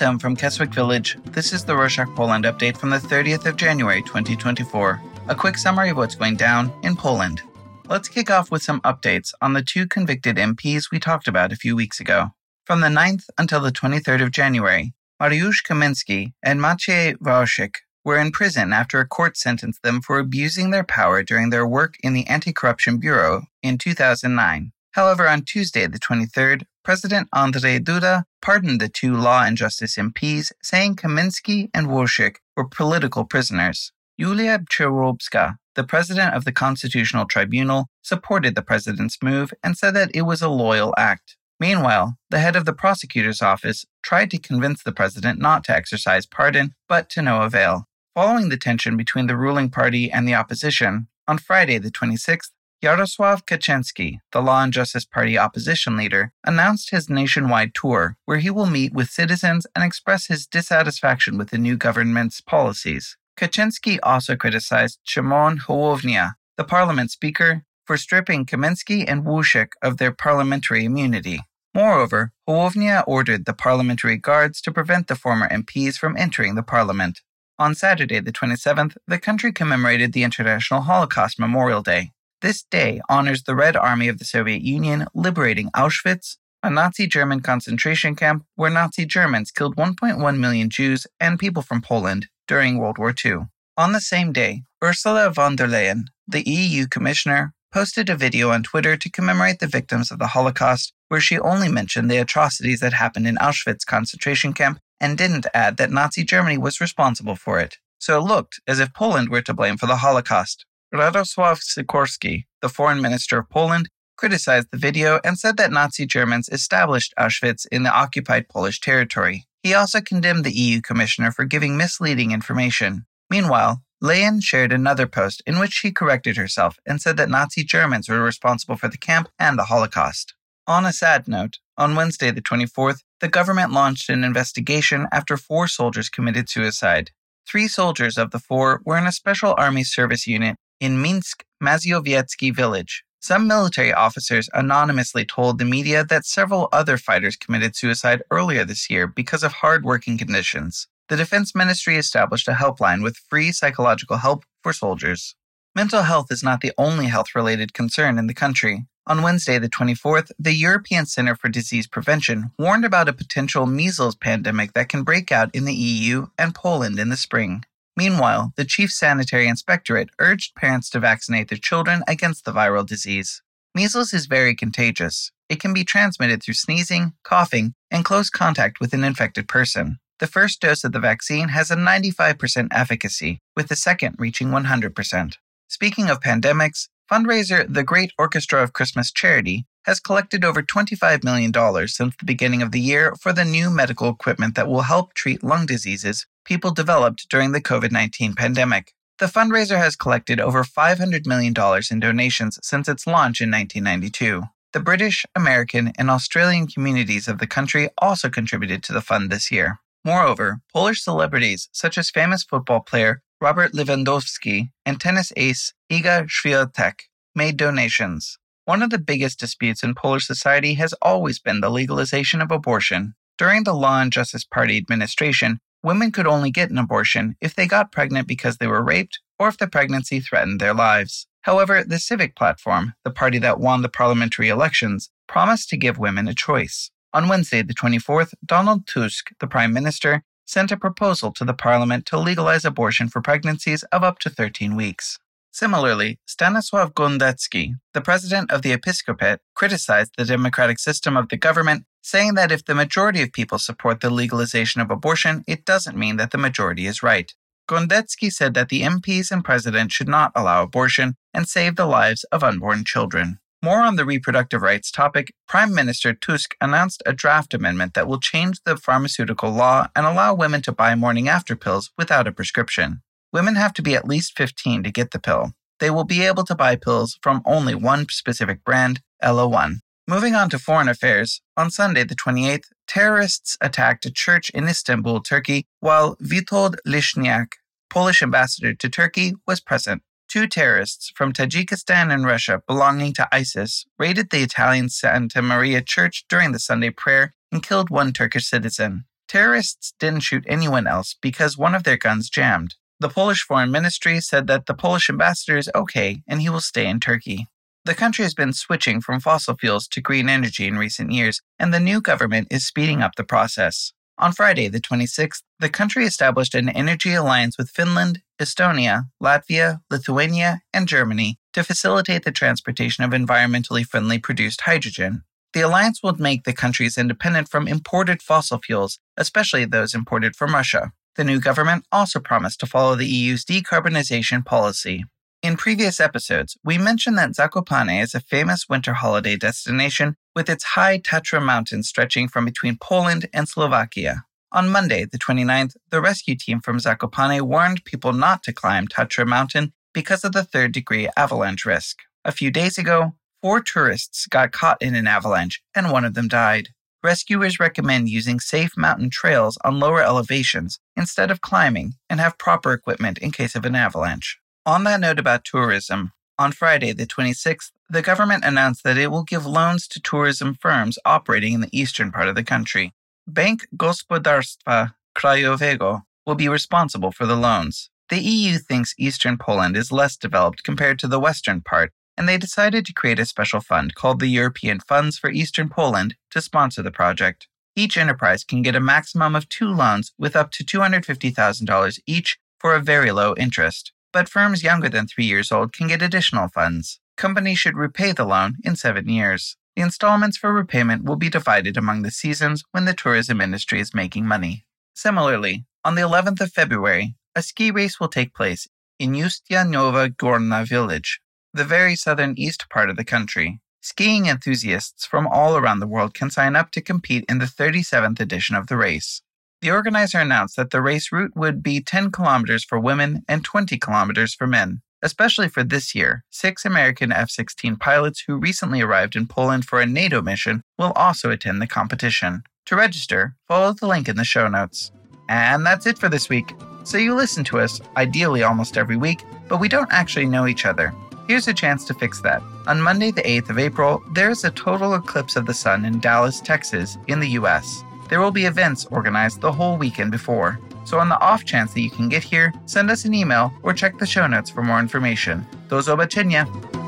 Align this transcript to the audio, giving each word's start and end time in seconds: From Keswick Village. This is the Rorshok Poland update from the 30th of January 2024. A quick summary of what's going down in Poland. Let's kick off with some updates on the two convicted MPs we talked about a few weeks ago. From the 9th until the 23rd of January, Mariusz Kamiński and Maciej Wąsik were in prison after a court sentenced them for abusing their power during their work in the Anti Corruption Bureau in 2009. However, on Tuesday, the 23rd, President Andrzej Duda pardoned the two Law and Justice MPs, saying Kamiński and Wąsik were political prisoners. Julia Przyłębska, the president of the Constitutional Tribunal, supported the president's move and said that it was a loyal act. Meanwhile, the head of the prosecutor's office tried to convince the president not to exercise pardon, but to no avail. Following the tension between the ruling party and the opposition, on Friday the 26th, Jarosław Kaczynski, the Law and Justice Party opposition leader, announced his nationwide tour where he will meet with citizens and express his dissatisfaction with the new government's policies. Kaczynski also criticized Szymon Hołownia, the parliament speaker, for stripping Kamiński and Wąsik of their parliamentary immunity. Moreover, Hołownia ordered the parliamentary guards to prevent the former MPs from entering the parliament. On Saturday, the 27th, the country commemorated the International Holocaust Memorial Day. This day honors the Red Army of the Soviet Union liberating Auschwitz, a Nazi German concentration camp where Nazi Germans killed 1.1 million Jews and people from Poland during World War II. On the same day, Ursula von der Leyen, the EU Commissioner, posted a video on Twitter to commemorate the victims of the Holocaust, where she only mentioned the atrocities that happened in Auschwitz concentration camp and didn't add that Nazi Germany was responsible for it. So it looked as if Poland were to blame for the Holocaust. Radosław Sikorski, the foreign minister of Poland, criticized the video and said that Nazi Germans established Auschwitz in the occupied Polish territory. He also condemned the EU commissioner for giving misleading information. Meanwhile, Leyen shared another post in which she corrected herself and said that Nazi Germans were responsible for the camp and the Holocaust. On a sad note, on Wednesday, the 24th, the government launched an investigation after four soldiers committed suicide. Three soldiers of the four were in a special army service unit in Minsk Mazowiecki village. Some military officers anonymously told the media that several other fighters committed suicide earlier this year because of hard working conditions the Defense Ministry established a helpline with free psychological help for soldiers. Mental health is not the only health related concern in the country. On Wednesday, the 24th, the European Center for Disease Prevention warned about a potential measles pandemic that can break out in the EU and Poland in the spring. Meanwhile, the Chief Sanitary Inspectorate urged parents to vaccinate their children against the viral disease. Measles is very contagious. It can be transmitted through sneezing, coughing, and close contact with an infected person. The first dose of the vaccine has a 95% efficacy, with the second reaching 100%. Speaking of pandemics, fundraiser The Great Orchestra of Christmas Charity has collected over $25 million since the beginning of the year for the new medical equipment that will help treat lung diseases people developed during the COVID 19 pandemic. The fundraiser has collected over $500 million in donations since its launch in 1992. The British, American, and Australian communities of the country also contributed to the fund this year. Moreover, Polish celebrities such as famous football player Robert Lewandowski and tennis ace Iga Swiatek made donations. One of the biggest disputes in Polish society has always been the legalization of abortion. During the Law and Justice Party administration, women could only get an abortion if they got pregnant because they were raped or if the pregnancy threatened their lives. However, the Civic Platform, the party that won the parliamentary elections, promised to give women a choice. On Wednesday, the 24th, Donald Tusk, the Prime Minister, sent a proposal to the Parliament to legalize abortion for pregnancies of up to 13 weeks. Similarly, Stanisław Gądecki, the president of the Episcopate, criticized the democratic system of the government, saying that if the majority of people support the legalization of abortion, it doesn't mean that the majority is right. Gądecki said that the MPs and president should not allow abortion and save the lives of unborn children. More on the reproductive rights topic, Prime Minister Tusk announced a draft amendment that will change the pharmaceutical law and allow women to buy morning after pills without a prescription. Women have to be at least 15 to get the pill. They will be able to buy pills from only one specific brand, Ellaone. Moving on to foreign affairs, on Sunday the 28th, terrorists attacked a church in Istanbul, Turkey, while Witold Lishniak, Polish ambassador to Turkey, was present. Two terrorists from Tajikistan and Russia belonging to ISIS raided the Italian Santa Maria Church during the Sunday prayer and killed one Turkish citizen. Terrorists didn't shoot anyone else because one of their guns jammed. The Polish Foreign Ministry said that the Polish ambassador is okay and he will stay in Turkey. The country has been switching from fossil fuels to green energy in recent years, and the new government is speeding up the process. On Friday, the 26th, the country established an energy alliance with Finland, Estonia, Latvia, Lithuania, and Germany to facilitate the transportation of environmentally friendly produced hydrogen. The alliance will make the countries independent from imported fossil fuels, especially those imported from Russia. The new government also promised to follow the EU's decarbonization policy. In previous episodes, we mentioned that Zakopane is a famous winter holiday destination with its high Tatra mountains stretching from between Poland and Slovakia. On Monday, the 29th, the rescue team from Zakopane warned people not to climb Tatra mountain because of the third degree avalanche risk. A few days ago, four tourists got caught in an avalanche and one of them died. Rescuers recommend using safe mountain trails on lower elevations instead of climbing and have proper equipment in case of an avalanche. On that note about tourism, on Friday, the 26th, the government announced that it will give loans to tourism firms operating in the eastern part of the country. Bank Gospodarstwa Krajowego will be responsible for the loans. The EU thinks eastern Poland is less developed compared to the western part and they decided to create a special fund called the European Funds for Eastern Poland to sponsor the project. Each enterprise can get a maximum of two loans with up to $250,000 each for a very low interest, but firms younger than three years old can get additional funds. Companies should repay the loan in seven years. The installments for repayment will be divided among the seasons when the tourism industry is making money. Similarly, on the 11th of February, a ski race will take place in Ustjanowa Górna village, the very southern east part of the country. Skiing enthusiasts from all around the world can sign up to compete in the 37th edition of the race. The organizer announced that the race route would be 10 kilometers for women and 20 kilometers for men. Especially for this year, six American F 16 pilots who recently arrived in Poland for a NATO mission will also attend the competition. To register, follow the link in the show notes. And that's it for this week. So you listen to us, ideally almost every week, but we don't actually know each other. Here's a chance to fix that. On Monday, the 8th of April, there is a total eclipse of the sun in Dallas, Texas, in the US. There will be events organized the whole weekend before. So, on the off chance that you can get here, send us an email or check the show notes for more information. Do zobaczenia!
From 0.00 0.34
Keswick 0.34 0.72
Village. 0.72 1.18
This 1.26 1.52
is 1.52 1.62
the 1.62 1.74
Rorshok 1.74 2.16
Poland 2.16 2.46
update 2.46 2.78
from 2.78 2.88
the 2.88 2.96
30th 2.96 3.44
of 3.44 3.56
January 3.56 4.00
2024. 4.00 4.98
A 5.28 5.34
quick 5.34 5.58
summary 5.58 5.90
of 5.90 5.98
what's 5.98 6.14
going 6.14 6.36
down 6.36 6.72
in 6.82 6.96
Poland. 6.96 7.42
Let's 7.86 8.08
kick 8.08 8.30
off 8.30 8.50
with 8.50 8.62
some 8.62 8.80
updates 8.80 9.34
on 9.42 9.52
the 9.52 9.60
two 9.62 9.86
convicted 9.86 10.36
MPs 10.36 10.90
we 10.90 10.98
talked 10.98 11.28
about 11.28 11.52
a 11.52 11.56
few 11.56 11.76
weeks 11.76 12.00
ago. 12.00 12.30
From 12.64 12.80
the 12.80 12.88
9th 12.88 13.24
until 13.36 13.60
the 13.60 13.70
23rd 13.70 14.22
of 14.22 14.30
January, 14.30 14.94
Mariusz 15.20 15.62
Kamiński 15.62 16.32
and 16.42 16.60
Maciej 16.60 17.18
Wąsik 17.18 17.74
were 18.02 18.16
in 18.16 18.32
prison 18.32 18.72
after 18.72 19.00
a 19.00 19.06
court 19.06 19.36
sentenced 19.36 19.82
them 19.82 20.00
for 20.00 20.18
abusing 20.18 20.70
their 20.70 20.82
power 20.82 21.22
during 21.22 21.50
their 21.50 21.66
work 21.66 21.96
in 22.02 22.14
the 22.14 22.26
Anti 22.26 22.54
Corruption 22.54 22.96
Bureau 22.96 23.42
in 23.62 23.76
2009. 23.76 24.72
However, 24.92 25.28
on 25.28 25.42
Tuesday, 25.42 25.86
the 25.86 25.98
23rd, 25.98 26.64
President 26.82 27.28
Andrzej 27.34 27.80
Duda 27.80 28.24
pardoned 28.40 28.80
the 28.80 28.88
two 28.88 29.14
Law 29.14 29.42
and 29.42 29.56
Justice 29.56 29.96
MPs, 29.96 30.50
saying 30.62 30.96
Kamiński 30.96 31.68
and 31.74 31.88
Wąsik 31.88 32.36
were 32.56 32.66
political 32.66 33.24
prisoners. 33.24 33.92
Julia 34.16 34.58
Przyłębska, 34.58 35.56
the 35.74 35.84
president 35.84 36.34
of 36.34 36.44
the 36.44 36.52
Constitutional 36.52 37.26
Tribunal, 37.26 37.86
supported 38.02 38.54
the 38.54 38.62
president's 38.62 39.18
move 39.22 39.52
and 39.62 39.76
said 39.76 39.94
that 39.94 40.10
it 40.14 40.22
was 40.22 40.40
a 40.40 40.48
loyal 40.48 40.94
act. 40.96 41.36
Meanwhile, 41.58 42.16
the 42.30 42.38
head 42.38 42.56
of 42.56 42.64
the 42.64 42.72
prosecutor's 42.72 43.42
office 43.42 43.84
tried 44.02 44.30
to 44.30 44.38
convince 44.38 44.82
the 44.82 44.92
president 44.92 45.38
not 45.38 45.64
to 45.64 45.76
exercise 45.76 46.24
pardon, 46.24 46.74
but 46.88 47.10
to 47.10 47.20
no 47.20 47.42
avail. 47.42 47.84
Following 48.14 48.48
the 48.48 48.56
tension 48.56 48.96
between 48.96 49.26
the 49.26 49.36
ruling 49.36 49.68
party 49.68 50.10
and 50.10 50.26
the 50.26 50.34
opposition, 50.34 51.08
on 51.28 51.36
Friday 51.36 51.76
the 51.76 51.90
26th, 51.90 52.50
Jarosław 52.82 53.44
Kaczynski, 53.44 54.20
the 54.32 54.40
Law 54.40 54.62
and 54.62 54.72
Justice 54.72 55.04
Party 55.04 55.36
opposition 55.36 55.98
leader, 55.98 56.32
announced 56.44 56.88
his 56.88 57.10
nationwide 57.10 57.74
tour 57.74 58.16
where 58.24 58.38
he 58.38 58.48
will 58.48 58.64
meet 58.64 58.94
with 58.94 59.10
citizens 59.10 59.66
and 59.76 59.84
express 59.84 60.28
his 60.28 60.46
dissatisfaction 60.46 61.36
with 61.36 61.50
the 61.50 61.58
new 61.58 61.76
government's 61.76 62.40
policies. 62.40 63.18
Kaczynski 63.38 63.98
also 64.02 64.34
criticized 64.34 64.98
Szymon 65.06 65.58
Hołownia, 65.66 66.32
the 66.56 66.64
parliament 66.64 67.10
speaker, 67.10 67.64
for 67.84 67.98
stripping 67.98 68.46
Kamiński 68.46 69.04
and 69.06 69.24
Wąsik 69.24 69.72
of 69.82 69.98
their 69.98 70.12
parliamentary 70.12 70.86
immunity. 70.86 71.40
Moreover, 71.74 72.32
Hołownia 72.48 73.04
ordered 73.06 73.44
the 73.44 73.52
parliamentary 73.52 74.16
guards 74.16 74.62
to 74.62 74.72
prevent 74.72 75.06
the 75.06 75.16
former 75.16 75.48
MPs 75.50 75.98
from 75.98 76.16
entering 76.16 76.54
the 76.54 76.62
parliament. 76.62 77.20
On 77.58 77.74
Saturday, 77.74 78.20
the 78.20 78.32
27th, 78.32 78.96
the 79.06 79.18
country 79.18 79.52
commemorated 79.52 80.14
the 80.14 80.22
International 80.22 80.80
Holocaust 80.80 81.38
Memorial 81.38 81.82
Day. 81.82 82.12
This 82.42 82.62
day 82.62 83.02
honors 83.06 83.42
the 83.42 83.54
Red 83.54 83.76
Army 83.76 84.08
of 84.08 84.18
the 84.18 84.24
Soviet 84.24 84.62
Union 84.62 85.06
liberating 85.14 85.70
Auschwitz, 85.76 86.38
a 86.62 86.70
Nazi 86.70 87.06
German 87.06 87.40
concentration 87.40 88.16
camp 88.16 88.46
where 88.54 88.70
Nazi 88.70 89.04
Germans 89.04 89.50
killed 89.50 89.76
1.1 89.76 90.38
million 90.38 90.70
Jews 90.70 91.06
and 91.20 91.38
people 91.38 91.62
from 91.62 91.82
Poland 91.82 92.28
during 92.48 92.78
World 92.78 92.96
War 92.96 93.14
II. 93.22 93.40
On 93.76 93.92
the 93.92 94.00
same 94.00 94.32
day, 94.32 94.62
Ursula 94.82 95.28
von 95.28 95.54
der 95.54 95.66
Leyen, 95.66 96.04
the 96.26 96.42
EU 96.48 96.86
Commissioner, 96.86 97.52
posted 97.74 98.08
a 98.08 98.16
video 98.16 98.50
on 98.50 98.62
Twitter 98.62 98.96
to 98.96 99.10
commemorate 99.10 99.58
the 99.58 99.66
victims 99.66 100.10
of 100.10 100.18
the 100.18 100.28
Holocaust, 100.28 100.94
where 101.08 101.20
she 101.20 101.38
only 101.38 101.68
mentioned 101.68 102.10
the 102.10 102.16
atrocities 102.16 102.80
that 102.80 102.94
happened 102.94 103.26
in 103.26 103.36
Auschwitz 103.36 103.84
concentration 103.84 104.54
camp 104.54 104.78
and 104.98 105.18
didn't 105.18 105.46
add 105.52 105.76
that 105.76 105.90
Nazi 105.90 106.24
Germany 106.24 106.56
was 106.56 106.80
responsible 106.80 107.36
for 107.36 107.60
it. 107.60 107.76
So 107.98 108.18
it 108.18 108.22
looked 108.22 108.60
as 108.66 108.80
if 108.80 108.94
Poland 108.94 109.28
were 109.28 109.42
to 109.42 109.52
blame 109.52 109.76
for 109.76 109.86
the 109.86 109.96
Holocaust. 109.96 110.64
Radosław 110.92 111.60
Sikorski, 111.62 112.46
the 112.62 112.68
foreign 112.68 113.00
minister 113.00 113.38
of 113.38 113.48
Poland, 113.48 113.88
criticized 114.16 114.68
the 114.72 114.78
video 114.78 115.20
and 115.24 115.38
said 115.38 115.56
that 115.56 115.70
Nazi 115.70 116.04
Germans 116.04 116.48
established 116.48 117.14
Auschwitz 117.16 117.64
in 117.70 117.84
the 117.84 117.94
occupied 117.94 118.48
Polish 118.48 118.80
territory. 118.80 119.44
He 119.62 119.72
also 119.72 120.00
condemned 120.00 120.44
the 120.44 120.52
EU 120.52 120.80
commissioner 120.80 121.30
for 121.30 121.44
giving 121.44 121.76
misleading 121.76 122.32
information. 122.32 123.06
Meanwhile, 123.30 123.82
Leyen 124.02 124.42
shared 124.42 124.72
another 124.72 125.06
post 125.06 125.42
in 125.46 125.58
which 125.58 125.72
she 125.72 125.92
corrected 125.92 126.36
herself 126.36 126.76
and 126.84 127.00
said 127.00 127.16
that 127.18 127.30
Nazi 127.30 127.62
Germans 127.62 128.08
were 128.08 128.22
responsible 128.22 128.76
for 128.76 128.88
the 128.88 128.98
camp 128.98 129.28
and 129.38 129.58
the 129.58 129.64
Holocaust. 129.64 130.34
On 130.66 130.84
a 130.84 130.92
sad 130.92 131.28
note, 131.28 131.58
on 131.76 131.94
Wednesday, 131.94 132.32
the 132.32 132.42
24th, 132.42 133.02
the 133.20 133.28
government 133.28 133.72
launched 133.72 134.10
an 134.10 134.24
investigation 134.24 135.06
after 135.12 135.36
four 135.36 135.68
soldiers 135.68 136.08
committed 136.08 136.48
suicide. 136.48 137.10
Three 137.46 137.68
soldiers 137.68 138.18
of 138.18 138.32
the 138.32 138.38
four 138.38 138.80
were 138.84 138.98
in 138.98 139.06
a 139.06 139.12
special 139.12 139.54
army 139.56 139.84
service 139.84 140.26
unit 140.26 140.56
in 140.80 141.00
Minsk 141.00 141.44
Mazowiecki 141.62 142.54
village. 142.54 143.04
Some 143.20 143.46
military 143.46 143.92
officers 143.92 144.48
anonymously 144.54 145.24
told 145.24 145.58
the 145.58 145.64
media 145.64 146.04
that 146.04 146.24
several 146.24 146.68
other 146.72 146.96
fighters 146.96 147.36
committed 147.36 147.76
suicide 147.76 148.22
earlier 148.30 148.64
this 148.64 148.88
year 148.88 149.06
because 149.06 149.42
of 149.42 149.52
hard 149.52 149.84
working 149.84 150.16
conditions 150.16 150.88
the 151.10 151.16
Defense 151.16 151.56
Ministry 151.56 151.96
established 151.96 152.46
a 152.46 152.52
helpline 152.52 153.02
with 153.02 153.16
free 153.16 153.50
psychological 153.50 154.18
help 154.18 154.44
for 154.62 154.72
soldiers. 154.72 155.34
Mental 155.74 156.02
health 156.02 156.30
is 156.30 156.44
not 156.44 156.60
the 156.60 156.72
only 156.78 157.06
health 157.06 157.34
related 157.34 157.74
concern 157.74 158.16
in 158.16 158.28
the 158.28 158.34
country. 158.34 158.86
On 159.08 159.20
Wednesday, 159.20 159.58
the 159.58 159.68
24th, 159.68 160.30
the 160.38 160.52
European 160.52 161.06
Center 161.06 161.34
for 161.34 161.48
Disease 161.48 161.88
Prevention 161.88 162.52
warned 162.60 162.84
about 162.84 163.08
a 163.08 163.12
potential 163.12 163.66
measles 163.66 164.14
pandemic 164.14 164.72
that 164.74 164.88
can 164.88 165.02
break 165.02 165.32
out 165.32 165.52
in 165.52 165.64
the 165.64 165.74
EU 165.74 166.28
and 166.38 166.54
Poland 166.54 167.00
in 167.00 167.08
the 167.08 167.16
spring. 167.16 167.64
Meanwhile, 168.00 168.54
the 168.56 168.64
Chief 168.64 168.90
Sanitary 168.90 169.46
Inspectorate 169.46 170.08
urged 170.18 170.54
parents 170.54 170.88
to 170.88 171.00
vaccinate 171.00 171.50
their 171.50 171.58
children 171.58 172.02
against 172.08 172.46
the 172.46 172.50
viral 172.50 172.86
disease. 172.86 173.42
Measles 173.74 174.14
is 174.14 174.24
very 174.24 174.54
contagious. 174.54 175.30
It 175.50 175.60
can 175.60 175.74
be 175.74 175.84
transmitted 175.84 176.42
through 176.42 176.54
sneezing, 176.54 177.12
coughing, 177.24 177.74
and 177.90 178.02
close 178.02 178.30
contact 178.30 178.80
with 178.80 178.94
an 178.94 179.04
infected 179.04 179.48
person. 179.48 179.98
The 180.18 180.26
first 180.26 180.62
dose 180.62 180.82
of 180.82 180.92
the 180.92 180.98
vaccine 180.98 181.50
has 181.50 181.70
a 181.70 181.76
95% 181.76 182.68
efficacy, 182.72 183.38
with 183.54 183.68
the 183.68 183.76
second 183.76 184.14
reaching 184.18 184.48
100%. 184.48 185.34
Speaking 185.68 186.08
of 186.08 186.20
pandemics, 186.20 186.88
fundraiser 187.12 187.66
The 187.68 187.84
Great 187.84 188.14
Orchestra 188.18 188.62
of 188.62 188.72
Christmas 188.72 189.12
Charity 189.12 189.66
has 189.84 190.00
collected 190.00 190.42
over 190.42 190.62
$25 190.62 191.22
million 191.22 191.52
since 191.86 192.14
the 192.18 192.24
beginning 192.24 192.62
of 192.62 192.72
the 192.72 192.80
year 192.80 193.14
for 193.20 193.34
the 193.34 193.44
new 193.44 193.68
medical 193.68 194.08
equipment 194.08 194.54
that 194.54 194.68
will 194.68 194.82
help 194.82 195.12
treat 195.12 195.44
lung 195.44 195.66
diseases 195.66 196.24
people 196.44 196.72
developed 196.72 197.28
during 197.28 197.52
the 197.52 197.60
COVID 197.60 197.92
19 197.92 198.34
pandemic. 198.34 198.92
The 199.18 199.26
fundraiser 199.26 199.76
has 199.76 199.96
collected 199.96 200.40
over 200.40 200.64
$500 200.64 201.26
million 201.26 201.54
in 201.90 202.00
donations 202.00 202.58
since 202.62 202.88
its 202.88 203.06
launch 203.06 203.40
in 203.40 203.50
1992. 203.50 204.42
The 204.72 204.80
British, 204.80 205.26
American, 205.34 205.92
and 205.98 206.10
Australian 206.10 206.68
communities 206.68 207.28
of 207.28 207.38
the 207.38 207.46
country 207.46 207.90
also 207.98 208.30
contributed 208.30 208.82
to 208.84 208.92
the 208.92 209.02
fund 209.02 209.28
this 209.28 209.50
year. 209.50 209.80
Moreover, 210.04 210.60
Polish 210.72 211.02
celebrities 211.02 211.68
such 211.72 211.98
as 211.98 212.08
famous 212.08 212.44
football 212.44 212.80
player 212.80 213.22
Robert 213.40 213.72
Lewandowski 213.72 214.70
and 214.86 215.00
tennis 215.00 215.32
ace 215.36 215.72
Iga 215.90 216.28
Swiatek 216.28 217.00
made 217.34 217.56
donations. 217.56 218.38
One 218.64 218.82
of 218.82 218.90
the 218.90 218.98
biggest 218.98 219.40
disputes 219.40 219.82
in 219.82 219.94
Polish 219.94 220.26
society 220.26 220.74
has 220.74 220.94
always 221.02 221.38
been 221.38 221.60
the 221.60 221.70
legalization 221.70 222.40
of 222.40 222.50
abortion. 222.50 223.14
During 223.38 223.64
the 223.64 223.74
Law 223.74 224.00
and 224.00 224.12
Justice 224.12 224.44
Party 224.44 224.76
administration, 224.76 225.60
women 225.82 226.12
could 226.12 226.26
only 226.26 226.50
get 226.50 226.70
an 226.70 226.78
abortion 226.78 227.36
if 227.40 227.54
they 227.54 227.66
got 227.66 227.92
pregnant 227.92 228.28
because 228.28 228.56
they 228.56 228.66
were 228.66 228.82
raped 228.82 229.18
or 229.38 229.48
if 229.48 229.58
the 229.58 229.66
pregnancy 229.66 230.20
threatened 230.20 230.60
their 230.60 230.74
lives. 230.74 231.26
However, 231.42 231.82
the 231.82 231.98
Civic 231.98 232.36
Platform, 232.36 232.94
the 233.04 233.10
party 233.10 233.38
that 233.38 233.58
won 233.58 233.82
the 233.82 233.88
parliamentary 233.88 234.48
elections, 234.48 235.10
promised 235.26 235.68
to 235.70 235.76
give 235.76 235.98
women 235.98 236.28
a 236.28 236.34
choice. 236.34 236.90
On 237.12 237.28
Wednesday, 237.28 237.62
the 237.62 237.74
24th, 237.74 238.34
Donald 238.44 238.86
Tusk, 238.86 239.30
the 239.40 239.46
Prime 239.46 239.72
Minister, 239.72 240.22
sent 240.46 240.70
a 240.70 240.76
proposal 240.76 241.32
to 241.32 241.44
the 241.44 241.54
Parliament 241.54 242.06
to 242.06 242.18
legalize 242.18 242.64
abortion 242.64 243.08
for 243.08 243.22
pregnancies 243.22 243.82
of 243.84 244.02
up 244.02 244.18
to 244.18 244.30
13 244.30 244.76
weeks. 244.76 245.18
Similarly, 245.52 246.18
Stanisław 246.28 246.92
Gądecki, 246.92 247.74
the 247.94 248.00
president 248.00 248.52
of 248.52 248.62
the 248.62 248.72
Episcopate, 248.72 249.40
criticized 249.54 250.12
the 250.16 250.24
democratic 250.24 250.78
system 250.78 251.16
of 251.16 251.28
the 251.28 251.36
government, 251.36 251.84
saying 252.02 252.34
that 252.34 252.52
if 252.52 252.64
the 252.64 252.74
majority 252.74 253.22
of 253.22 253.32
people 253.32 253.58
support 253.58 254.00
the 254.00 254.10
legalization 254.10 254.80
of 254.80 254.90
abortion, 254.90 255.44
it 255.46 255.64
doesn't 255.64 255.96
mean 255.96 256.16
that 256.16 256.30
the 256.30 256.38
majority 256.38 256.86
is 256.86 257.02
right. 257.02 257.34
Gądecki 257.68 258.32
said 258.32 258.54
that 258.54 258.68
the 258.68 258.82
MPs 258.82 259.30
and 259.30 259.44
president 259.44 259.92
should 259.92 260.08
not 260.08 260.32
allow 260.34 260.62
abortion 260.62 261.14
and 261.32 261.48
save 261.48 261.76
the 261.76 261.86
lives 261.86 262.24
of 262.32 262.42
unborn 262.42 262.84
children. 262.84 263.38
More 263.62 263.82
on 263.82 263.96
the 263.96 264.06
reproductive 264.06 264.62
rights 264.62 264.90
topic, 264.90 265.34
Prime 265.46 265.74
Minister 265.74 266.14
Tusk 266.14 266.56
announced 266.62 267.02
a 267.04 267.12
draft 267.12 267.52
amendment 267.52 267.92
that 267.92 268.08
will 268.08 268.18
change 268.18 268.60
the 268.64 268.76
pharmaceutical 268.76 269.50
law 269.50 269.88
and 269.94 270.06
allow 270.06 270.34
women 270.34 270.62
to 270.62 270.72
buy 270.72 270.94
morning 270.94 271.28
after 271.28 271.54
pills 271.54 271.90
without 271.98 272.26
a 272.26 272.32
prescription. 272.32 273.02
Women 273.32 273.56
have 273.56 273.74
to 273.74 273.82
be 273.82 273.94
at 273.94 274.08
least 274.08 274.36
15 274.36 274.82
to 274.82 274.90
get 274.90 275.10
the 275.10 275.18
pill. 275.18 275.52
They 275.78 275.90
will 275.90 276.04
be 276.04 276.22
able 276.22 276.44
to 276.44 276.54
buy 276.54 276.74
pills 276.76 277.18
from 277.22 277.42
only 277.44 277.74
one 277.74 278.06
specific 278.08 278.64
brand, 278.64 279.02
Ellaone. 279.22 279.80
Moving 280.10 280.34
on 280.34 280.50
to 280.50 280.58
foreign 280.58 280.88
affairs, 280.88 281.40
on 281.56 281.70
Sunday 281.70 282.02
the 282.02 282.16
28th, 282.16 282.64
terrorists 282.88 283.56
attacked 283.60 284.04
a 284.04 284.10
church 284.10 284.50
in 284.50 284.66
Istanbul, 284.66 285.20
Turkey, 285.20 285.68
while 285.78 286.16
Witold 286.16 286.74
Lishniak, 286.84 287.52
Polish 287.88 288.20
ambassador 288.20 288.74
to 288.74 288.88
Turkey, 288.88 289.34
was 289.46 289.60
present. 289.60 290.02
Two 290.28 290.48
terrorists 290.48 291.12
from 291.14 291.32
Tajikistan 291.32 292.12
and 292.12 292.24
Russia 292.24 292.60
belonging 292.66 293.12
to 293.12 293.28
ISIS 293.30 293.86
raided 294.00 294.30
the 294.30 294.42
Italian 294.42 294.88
Santa 294.88 295.42
Maria 295.42 295.80
Church 295.80 296.24
during 296.28 296.50
the 296.50 296.58
Sunday 296.58 296.90
prayer 296.90 297.32
and 297.52 297.62
killed 297.62 297.88
one 297.88 298.12
Turkish 298.12 298.48
citizen. 298.48 299.04
Terrorists 299.28 299.94
didn't 300.00 300.24
shoot 300.24 300.42
anyone 300.48 300.88
else 300.88 301.14
because 301.22 301.56
one 301.56 301.76
of 301.76 301.84
their 301.84 301.96
guns 301.96 302.28
jammed. 302.28 302.74
The 302.98 303.08
Polish 303.08 303.44
Foreign 303.44 303.70
Ministry 303.70 304.20
said 304.20 304.48
that 304.48 304.66
the 304.66 304.74
Polish 304.74 305.08
ambassador 305.08 305.56
is 305.56 305.70
okay 305.72 306.24
and 306.26 306.40
he 306.40 306.50
will 306.50 306.60
stay 306.60 306.88
in 306.88 306.98
Turkey. 306.98 307.46
The 307.86 307.94
country 307.94 308.24
has 308.24 308.34
been 308.34 308.52
switching 308.52 309.00
from 309.00 309.20
fossil 309.20 309.56
fuels 309.56 309.88
to 309.88 310.02
green 310.02 310.28
energy 310.28 310.66
in 310.66 310.76
recent 310.76 311.12
years, 311.12 311.40
and 311.58 311.72
the 311.72 311.80
new 311.80 312.02
government 312.02 312.48
is 312.50 312.66
speeding 312.66 313.00
up 313.00 313.16
the 313.16 313.24
process. 313.24 313.92
On 314.18 314.32
Friday, 314.32 314.68
the 314.68 314.80
26th, 314.80 315.42
the 315.60 315.70
country 315.70 316.04
established 316.04 316.54
an 316.54 316.68
energy 316.68 317.14
alliance 317.14 317.56
with 317.56 317.70
Finland, 317.70 318.20
Estonia, 318.38 319.04
Latvia, 319.22 319.80
Lithuania, 319.90 320.60
and 320.74 320.86
Germany 320.86 321.38
to 321.54 321.64
facilitate 321.64 322.24
the 322.24 322.32
transportation 322.32 323.02
of 323.02 323.12
environmentally 323.12 323.86
friendly 323.86 324.18
produced 324.18 324.60
hydrogen. 324.60 325.22
The 325.54 325.62
alliance 325.62 326.02
will 326.02 326.14
make 326.14 326.44
the 326.44 326.52
countries 326.52 326.98
independent 326.98 327.48
from 327.48 327.66
imported 327.66 328.20
fossil 328.20 328.58
fuels, 328.58 328.98
especially 329.16 329.64
those 329.64 329.94
imported 329.94 330.36
from 330.36 330.54
Russia. 330.54 330.92
The 331.16 331.24
new 331.24 331.40
government 331.40 331.86
also 331.90 332.20
promised 332.20 332.60
to 332.60 332.66
follow 332.66 332.94
the 332.94 333.06
EU's 333.06 333.44
decarbonization 333.44 334.44
policy. 334.44 335.04
In 335.42 335.56
previous 335.56 336.00
episodes, 336.00 336.58
we 336.62 336.76
mentioned 336.76 337.16
that 337.16 337.30
Zakopane 337.30 338.02
is 338.02 338.14
a 338.14 338.20
famous 338.20 338.68
winter 338.68 338.92
holiday 338.92 339.36
destination 339.36 340.16
with 340.36 340.50
its 340.50 340.64
high 340.64 340.98
Tatra 340.98 341.42
mountains 341.42 341.88
stretching 341.88 342.28
from 342.28 342.44
between 342.44 342.76
Poland 342.76 343.26
and 343.32 343.48
Slovakia. 343.48 344.26
On 344.52 344.68
Monday, 344.68 345.06
the 345.06 345.16
29th, 345.18 345.76
the 345.88 346.02
rescue 346.02 346.36
team 346.36 346.60
from 346.60 346.76
Zakopane 346.76 347.40
warned 347.40 347.86
people 347.86 348.12
not 348.12 348.42
to 348.42 348.52
climb 348.52 348.86
Tatra 348.86 349.26
mountain 349.26 349.72
because 349.94 350.24
of 350.24 350.32
the 350.32 350.44
third 350.44 350.72
degree 350.72 351.08
avalanche 351.16 351.64
risk. 351.64 352.00
A 352.22 352.32
few 352.32 352.50
days 352.50 352.76
ago, 352.76 353.14
four 353.40 353.62
tourists 353.62 354.26
got 354.26 354.52
caught 354.52 354.82
in 354.82 354.94
an 354.94 355.06
avalanche 355.06 355.62
and 355.74 355.90
one 355.90 356.04
of 356.04 356.12
them 356.12 356.28
died. 356.28 356.68
Rescuers 357.02 357.58
recommend 357.58 358.10
using 358.10 358.40
safe 358.40 358.76
mountain 358.76 359.08
trails 359.08 359.56
on 359.64 359.80
lower 359.80 360.02
elevations 360.02 360.80
instead 360.98 361.30
of 361.30 361.40
climbing 361.40 361.94
and 362.10 362.20
have 362.20 362.36
proper 362.36 362.74
equipment 362.74 363.16
in 363.16 363.30
case 363.30 363.54
of 363.54 363.64
an 363.64 363.74
avalanche. 363.74 364.38
On 364.66 364.84
that 364.84 365.00
note 365.00 365.18
about 365.18 365.44
tourism, 365.44 366.12
on 366.38 366.52
Friday, 366.52 366.92
the 366.92 367.06
26th, 367.06 367.70
the 367.88 368.02
government 368.02 368.44
announced 368.44 368.84
that 368.84 368.98
it 368.98 369.10
will 369.10 369.24
give 369.24 369.46
loans 369.46 369.88
to 369.88 370.00
tourism 370.00 370.54
firms 370.60 370.98
operating 371.04 371.54
in 371.54 371.60
the 371.60 371.78
eastern 371.78 372.12
part 372.12 372.28
of 372.28 372.34
the 372.34 372.44
country. 372.44 372.92
Bank 373.26 373.66
Gospodarstwa 373.76 374.94
Krajowego 375.16 376.02
will 376.26 376.34
be 376.34 376.48
responsible 376.48 377.10
for 377.10 377.26
the 377.26 377.36
loans. 377.36 377.90
The 378.10 378.20
EU 378.20 378.58
thinks 378.58 378.94
eastern 378.98 379.38
Poland 379.38 379.76
is 379.76 379.92
less 379.92 380.16
developed 380.16 380.62
compared 380.62 380.98
to 381.00 381.08
the 381.08 381.20
western 381.20 381.60
part 381.60 381.92
and 382.20 382.28
they 382.28 382.36
decided 382.36 382.84
to 382.84 382.92
create 382.92 383.18
a 383.18 383.24
special 383.24 383.60
fund 383.60 383.94
called 383.94 384.20
the 384.20 384.26
European 384.26 384.78
Funds 384.78 385.16
for 385.16 385.30
Eastern 385.30 385.70
Poland 385.70 386.16
to 386.30 386.42
sponsor 386.42 386.82
the 386.82 386.90
project. 386.90 387.48
Each 387.74 387.96
enterprise 387.96 388.44
can 388.44 388.60
get 388.60 388.76
a 388.76 388.80
maximum 388.80 389.34
of 389.34 389.48
two 389.48 389.68
loans 389.68 390.12
with 390.18 390.36
up 390.36 390.50
to 390.52 390.64
$250,000 390.64 391.98
each 392.06 392.38
for 392.58 392.74
a 392.74 392.80
very 392.80 393.10
low 393.10 393.34
interest, 393.38 393.92
but 394.12 394.28
firms 394.28 394.62
younger 394.62 394.88
than 394.88 395.06
three 395.06 395.24
years 395.24 395.52
old 395.52 395.72
can 395.72 395.88
get 395.88 396.02
additional 396.02 396.48
funds. 396.48 397.00
Companies 397.16 397.58
should 397.58 397.76
repay 397.76 398.12
the 398.12 398.24
loan 398.24 398.56
in 398.64 398.76
seven 398.76 399.08
years. 399.08 399.56
The 399.76 399.82
installments 399.82 400.36
for 400.36 400.52
repayment 400.52 401.04
will 401.04 401.16
be 401.16 401.28
divided 401.28 401.76
among 401.76 402.02
the 402.02 402.10
seasons 402.10 402.64
when 402.72 402.86
the 402.86 402.94
tourism 402.94 403.40
industry 403.40 403.80
is 403.80 403.94
making 403.94 404.26
money. 404.26 404.64
Similarly, 404.94 405.64
on 405.84 405.94
the 405.94 406.02
11th 406.02 406.40
of 406.40 406.52
February, 406.52 407.14
a 407.34 407.42
ski 407.42 407.70
race 407.70 408.00
will 408.00 408.08
take 408.08 408.34
place 408.34 408.68
in 408.98 409.12
Ustjanowa 409.12 410.16
Górna 410.16 410.66
village, 410.66 411.20
the 411.54 411.64
very 411.64 411.96
southern 411.96 412.34
east 412.36 412.68
part 412.68 412.90
of 412.90 412.96
the 412.96 413.04
country. 413.04 413.60
Skiing 413.80 414.26
enthusiasts 414.26 415.06
from 415.06 415.26
all 415.26 415.56
around 415.56 415.80
the 415.80 415.86
world 415.86 416.12
can 416.12 416.28
sign 416.30 416.54
up 416.54 416.70
to 416.72 416.82
compete 416.82 417.24
in 417.28 417.38
the 417.38 417.46
37th 417.46 418.20
edition 418.20 418.54
of 418.54 418.66
the 418.66 418.76
race. 418.76 419.22
The 419.62 419.70
organizer 419.70 420.18
announced 420.18 420.56
that 420.56 420.70
the 420.70 420.80
race 420.80 421.12
route 421.12 421.36
would 421.36 421.62
be 421.62 421.82
10 421.82 422.12
kilometers 422.12 422.64
for 422.64 422.80
women 422.80 423.22
and 423.28 423.44
20 423.44 423.76
kilometers 423.78 424.34
for 424.34 424.46
men. 424.46 424.80
Especially 425.02 425.48
for 425.48 425.62
this 425.62 425.94
year, 425.94 426.24
six 426.30 426.64
American 426.64 427.12
F 427.12 427.30
16 427.30 427.76
pilots 427.76 428.24
who 428.26 428.36
recently 428.36 428.80
arrived 428.80 429.16
in 429.16 429.26
Poland 429.26 429.66
for 429.66 429.80
a 429.80 429.86
NATO 429.86 430.22
mission 430.22 430.62
will 430.78 430.92
also 430.92 431.30
attend 431.30 431.60
the 431.60 431.66
competition. 431.66 432.42
To 432.66 432.76
register, 432.76 433.34
follow 433.48 433.74
the 433.74 433.86
link 433.86 434.08
in 434.08 434.16
the 434.16 434.24
show 434.24 434.48
notes. 434.48 434.92
And 435.28 435.64
that's 435.64 435.86
it 435.86 435.98
for 435.98 436.08
this 436.08 436.28
week. 436.28 436.54
So 436.84 436.96
you 436.96 437.14
listen 437.14 437.44
to 437.44 437.60
us, 437.60 437.80
ideally 437.96 438.42
almost 438.42 438.78
every 438.78 438.96
week, 438.96 439.22
but 439.48 439.60
we 439.60 439.68
don't 439.68 439.92
actually 439.92 440.26
know 440.26 440.46
each 440.46 440.64
other. 440.64 440.94
Here's 441.28 441.48
a 441.48 441.54
chance 441.54 441.84
to 441.84 441.94
fix 441.94 442.22
that. 442.22 442.42
On 442.66 442.80
Monday, 442.80 443.10
the 443.10 443.22
8th 443.22 443.50
of 443.50 443.58
April, 443.58 444.02
there 444.14 444.30
is 444.30 444.44
a 444.44 444.50
total 444.50 444.94
eclipse 444.94 445.36
of 445.36 445.46
the 445.46 445.54
sun 445.54 445.84
in 445.84 446.00
Dallas, 446.00 446.40
Texas, 446.40 446.96
in 447.08 447.20
the 447.20 447.28
US. 447.28 447.84
There 448.10 448.20
will 448.20 448.32
be 448.32 448.44
events 448.44 448.86
organized 448.90 449.40
the 449.40 449.52
whole 449.52 449.76
weekend 449.78 450.10
before. 450.10 450.58
So, 450.84 450.98
on 450.98 451.08
the 451.08 451.20
off 451.20 451.44
chance 451.44 451.72
that 451.72 451.80
you 451.80 451.90
can 451.90 452.08
get 452.08 452.24
here, 452.24 452.52
send 452.66 452.90
us 452.90 453.04
an 453.04 453.14
email 453.14 453.52
or 453.62 453.72
check 453.72 453.98
the 453.98 454.06
show 454.06 454.26
notes 454.26 454.50
for 454.50 454.62
more 454.62 454.80
information. 454.80 455.46
Do 455.68 455.76
zobaczenia! 455.76 456.79